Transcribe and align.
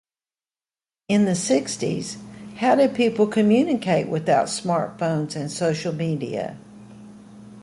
In 1.09 1.25
the 1.25 1.35
sixties, 1.35 2.17
how 2.55 2.73
did 2.73 2.95
people 2.95 3.27
communicate 3.27 4.07
without 4.09 4.47
smartphones 4.47 5.35
and 5.35 5.51
social 5.51 5.93
media? 5.93 6.57